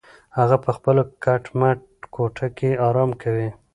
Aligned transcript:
هغه 0.37 0.57
په 0.65 0.71
خپله 0.77 1.01
کټ 1.23 1.43
مټ 1.59 1.79
کوټه 2.13 2.47
کې 2.57 2.69
ارام 2.87 3.11
کوي. 3.21 3.49